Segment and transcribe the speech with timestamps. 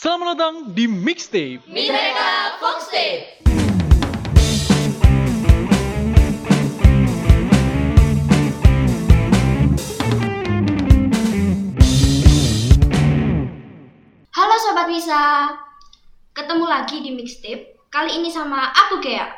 [0.00, 1.60] Selamat datang di Mixtape.
[1.68, 3.44] Mineka Foxtape.
[14.32, 15.52] Halo Sobat Wisa,
[16.32, 17.84] ketemu lagi di Mixtape.
[17.92, 19.28] Kali ini sama aku Gea.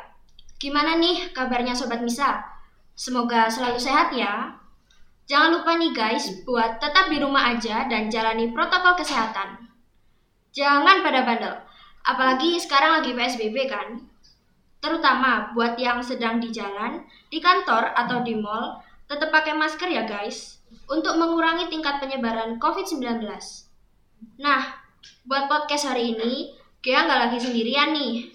[0.55, 2.39] Gimana nih kabarnya Sobat Misa?
[2.95, 4.55] Semoga selalu sehat ya.
[5.27, 9.62] Jangan lupa nih guys, buat tetap di rumah aja dan jalani protokol kesehatan.
[10.53, 11.55] Jangan pada bandel,
[12.05, 14.05] apalagi sekarang lagi PSBB kan.
[14.77, 17.01] Terutama buat yang sedang di jalan,
[17.33, 18.77] di kantor atau di mall,
[19.09, 23.25] tetap pakai masker ya guys, untuk mengurangi tingkat penyebaran COVID-19.
[24.37, 24.61] Nah,
[25.25, 26.53] buat podcast hari ini,
[26.85, 28.29] Gea nggak lagi sendirian nih.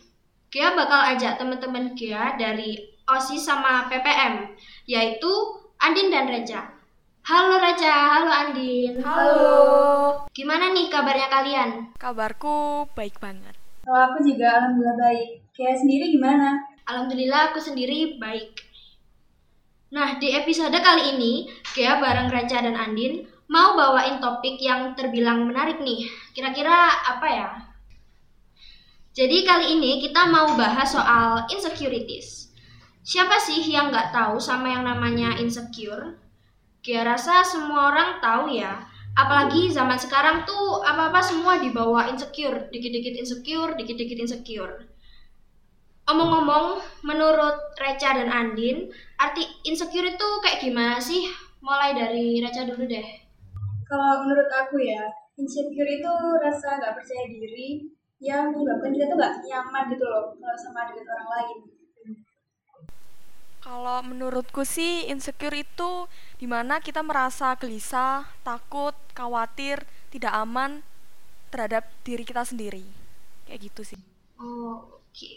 [0.51, 4.59] Gea bakal ajak teman-teman Gea dari OSIS sama PPM,
[4.91, 5.31] yaitu
[5.79, 6.78] Andin dan Reja.
[7.29, 9.05] Halo Reja, halo Andin.
[9.05, 9.53] Halo.
[10.33, 11.93] Gimana nih kabarnya kalian?
[12.01, 13.53] Kabarku baik banget.
[13.85, 15.53] Kalau aku juga alhamdulillah baik.
[15.53, 16.57] Kayak sendiri gimana?
[16.89, 18.57] Alhamdulillah aku sendiri baik.
[19.93, 25.45] Nah, di episode kali ini, Gea bareng Reja dan Andin mau bawain topik yang terbilang
[25.45, 26.09] menarik nih.
[26.33, 27.49] Kira-kira apa ya?
[29.13, 32.49] Jadi kali ini kita mau bahas soal insecurities.
[33.05, 36.25] Siapa sih yang nggak tahu sama yang namanya insecure?
[36.83, 38.87] Gea rasa semua orang tahu ya.
[39.19, 42.71] Apalagi zaman sekarang tuh apa-apa semua dibawa insecure.
[42.71, 44.87] Dikit-dikit insecure, dikit-dikit insecure.
[46.09, 48.89] Omong-ngomong, menurut Reca dan Andin,
[49.21, 51.29] arti insecure itu kayak gimana sih?
[51.61, 53.07] Mulai dari Reca dulu deh.
[53.85, 55.05] Kalau menurut aku ya,
[55.37, 60.59] insecure itu rasa nggak percaya diri yang menyebabkan kita tuh nggak nyaman gitu loh kalau
[60.59, 61.59] sama dengan orang lain.
[63.69, 66.09] Kalau menurutku sih insecure itu
[66.41, 70.81] di mana kita merasa gelisah, takut, khawatir, tidak aman
[71.53, 72.81] terhadap diri kita sendiri.
[73.45, 74.01] Kayak gitu sih.
[74.41, 75.31] Oh, oke.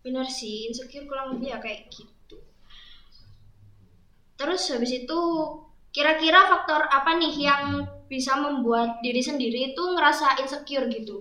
[0.00, 2.40] Bener sih, insecure kurang lebih ya kayak gitu.
[4.40, 5.20] Terus habis itu,
[5.92, 11.20] kira-kira faktor apa nih yang bisa membuat diri sendiri itu ngerasa insecure gitu?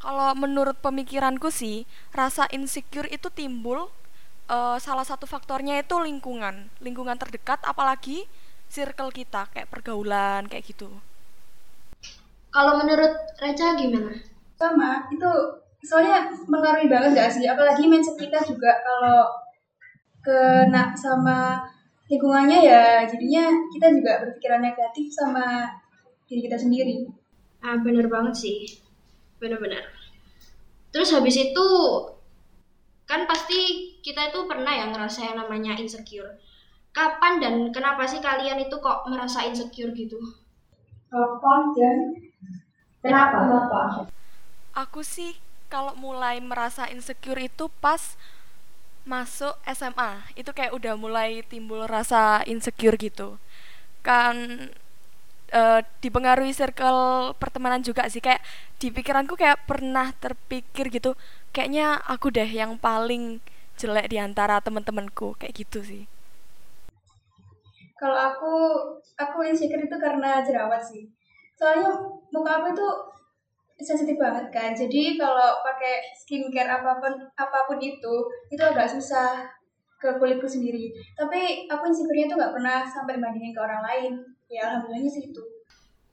[0.00, 1.84] Kalau menurut pemikiranku sih,
[2.16, 3.92] rasa insecure itu timbul
[4.50, 8.26] eh, salah satu faktornya itu lingkungan, lingkungan terdekat apalagi
[8.66, 10.90] circle kita kayak pergaulan kayak gitu.
[12.50, 14.16] Kalau menurut Reca gimana?
[14.56, 15.30] Sama, itu
[15.84, 17.44] soalnya mengaruhi banget gak sih?
[17.44, 19.28] Apalagi mindset kita juga kalau
[20.24, 21.62] kena sama
[22.10, 25.68] lingkungannya ya jadinya kita juga berpikiran negatif sama
[26.26, 27.06] diri kita sendiri.
[27.62, 28.58] Ah, bener banget sih.
[29.38, 29.84] Bener-bener.
[30.90, 31.68] Terus habis itu,
[33.06, 36.42] kan pasti kita itu pernah ya ngerasa yang namanya insecure.
[36.90, 40.18] Kapan dan kenapa sih kalian itu kok merasa insecure gitu?
[41.08, 41.96] Kapan dan
[43.00, 43.36] kenapa?
[43.46, 43.80] Kenapa?
[44.74, 45.38] Aku sih
[45.70, 48.18] kalau mulai merasa insecure itu pas
[49.06, 53.38] masuk SMA itu kayak udah mulai timbul rasa insecure gitu
[54.02, 54.66] kan
[55.52, 58.42] eh, dipengaruhi circle pertemanan juga sih kayak
[58.80, 61.14] di pikiranku kayak pernah terpikir gitu
[61.54, 63.38] kayaknya aku deh yang paling
[63.78, 66.04] jelek di antara teman-temanku kayak gitu sih
[67.96, 68.54] Kalau aku,
[69.16, 71.08] aku insecure itu karena jerawat sih.
[71.56, 71.96] Soalnya
[72.28, 72.88] muka aku itu
[73.80, 74.70] sensitif banget kan.
[74.76, 78.14] Jadi kalau pakai skincare apa pun apa pun itu,
[78.52, 79.48] itu agak susah
[79.96, 80.92] ke kulitku sendiri.
[81.16, 84.12] Tapi aku insecure-nya tuh nggak pernah sampai bandingin ke orang lain.
[84.46, 85.42] Ya alhamdulillahnya sih itu.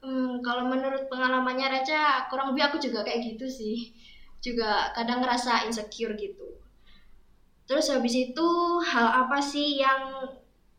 [0.03, 3.95] Hmm, kalau menurut pengalamannya Reca, kurang lebih aku juga kayak gitu sih.
[4.43, 6.59] Juga kadang ngerasa insecure gitu.
[7.63, 8.47] Terus habis itu
[8.91, 10.27] hal apa sih yang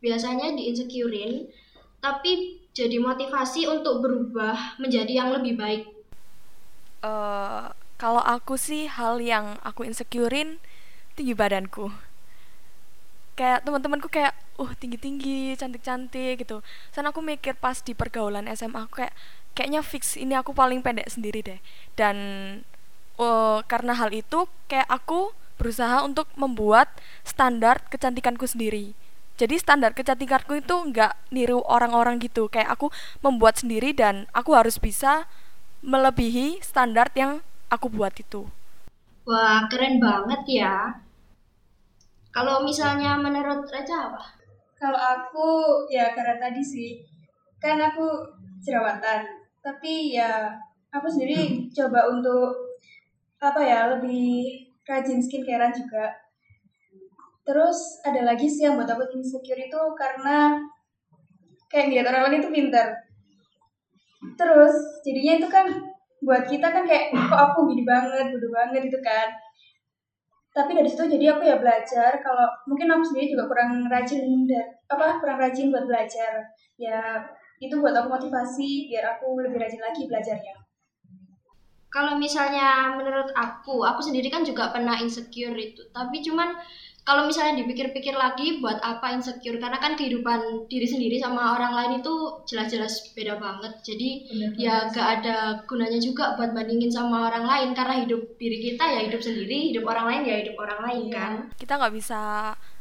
[0.05, 1.49] biasanya diinsecurein
[1.97, 5.83] tapi jadi motivasi untuk berubah menjadi yang lebih baik?
[7.05, 7.63] eh
[7.95, 10.59] kalau aku sih hal yang aku insecurein
[11.15, 11.89] tinggi badanku
[13.35, 16.63] kayak teman-temanku kayak uh tinggi-tinggi cantik-cantik gitu.
[16.95, 19.13] Sana aku mikir pas di pergaulan SMA aku kayak
[19.55, 21.59] kayaknya fix ini aku paling pendek sendiri deh.
[21.99, 22.15] Dan
[23.19, 26.91] eh, karena hal itu kayak aku berusaha untuk membuat
[27.23, 28.95] standar kecantikanku sendiri.
[29.35, 32.47] Jadi standar kecantikanku itu nggak niru orang-orang gitu.
[32.47, 32.87] Kayak aku
[33.19, 35.27] membuat sendiri dan aku harus bisa
[35.83, 38.47] melebihi standar yang aku buat itu.
[39.27, 41.04] Wah, keren banget ya.
[42.35, 44.19] Kalau misalnya menurut Reca apa?
[44.75, 45.47] Kalau aku
[45.87, 46.99] ya karena tadi sih,
[47.63, 48.27] kan aku
[48.59, 49.23] jerawatan.
[49.63, 50.51] Tapi ya
[50.91, 52.75] aku sendiri coba untuk
[53.39, 56.11] apa ya lebih rajin skincarean juga.
[57.47, 60.59] Terus ada lagi sih yang buat aku insecure itu karena
[61.71, 62.99] kayak ngeliat orang lain itu pintar.
[64.35, 64.75] Terus
[65.07, 65.71] jadinya itu kan
[66.19, 69.29] buat kita kan kayak kok aku gini banget bodoh banget gitu kan
[70.55, 74.71] tapi dari situ jadi aku ya belajar kalau mungkin aku sendiri juga kurang rajin dan
[74.87, 76.47] apa kurang rajin buat belajar
[76.79, 77.19] ya
[77.59, 80.55] itu buat aku motivasi biar aku lebih rajin lagi belajarnya
[81.95, 85.79] Kalau misalnya menurut aku, aku sendiri kan juga pernah insecure itu.
[85.95, 86.51] Tapi cuman
[87.05, 89.55] kalau misalnya dipikir-pikir lagi buat apa insecure?
[89.55, 92.13] Karena kan kehidupan diri sendiri sama orang lain itu
[92.43, 93.77] jelas-jelas beda banget.
[93.79, 94.09] Jadi
[94.55, 99.05] ya gak ada gunanya juga buat bandingin sama orang lain karena hidup diri kita ya
[99.05, 101.13] hidup sendiri, hidup orang lain ya hidup orang lain Iya.
[101.13, 101.33] kan.
[101.55, 102.21] kita nggak bisa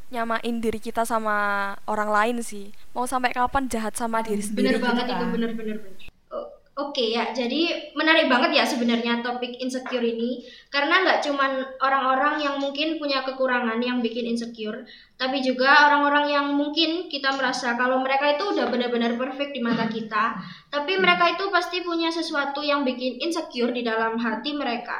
[0.08, 1.36] nyamain diri kita sama
[1.84, 5.32] orang lain sih mau sampai kapan jahat sama diri sendiri Bener banget gitu itu kan.
[5.32, 5.76] bener-bener.
[5.80, 6.13] O-
[6.74, 10.42] Oke ya, jadi menarik banget ya sebenarnya topik insecure ini
[10.74, 14.82] karena nggak cuman orang-orang yang mungkin punya kekurangan yang bikin insecure,
[15.14, 19.86] tapi juga orang-orang yang mungkin kita merasa kalau mereka itu udah benar-benar perfect di mata
[19.86, 20.34] kita,
[20.66, 24.98] tapi mereka itu pasti punya sesuatu yang bikin insecure di dalam hati mereka.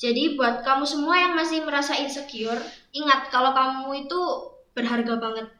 [0.00, 2.64] Jadi buat kamu semua yang masih merasa insecure,
[2.96, 4.20] ingat kalau kamu itu
[4.72, 5.52] berharga banget.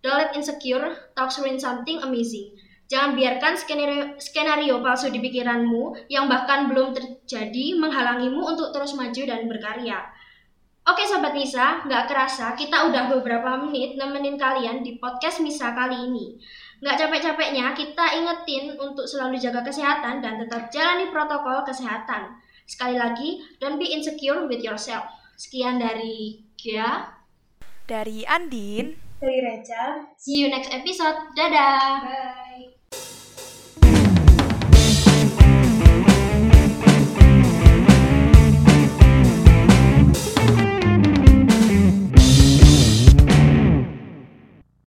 [0.00, 2.56] Don't let insecure ruin something amazing.
[2.90, 9.22] Jangan biarkan skenario, skenario palsu di pikiranmu yang bahkan belum terjadi menghalangimu untuk terus maju
[9.22, 10.10] dan berkarya.
[10.90, 16.10] Oke Sobat Misa, nggak kerasa kita udah beberapa menit nemenin kalian di podcast Misa kali
[16.10, 16.34] ini.
[16.82, 22.42] Nggak capek-capeknya kita ingetin untuk selalu jaga kesehatan dan tetap jalani protokol kesehatan.
[22.66, 25.06] Sekali lagi, don't be insecure with yourself.
[25.38, 27.20] Sekian dari Gia.
[27.90, 31.34] dari Andin dari Reca See you next episode.
[31.34, 32.06] Dadah!
[32.06, 32.39] bye